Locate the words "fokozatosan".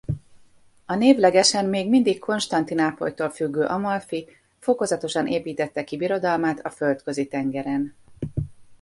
4.59-5.27